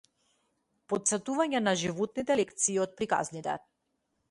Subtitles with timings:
[0.93, 3.59] Потсетување на животните лекции од приказните